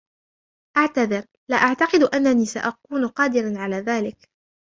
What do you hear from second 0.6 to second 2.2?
أعتذر، لا أعتقد